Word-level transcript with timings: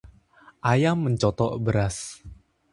ayam 0.71 0.97
mencotok 1.05 1.53
beras 1.63 1.97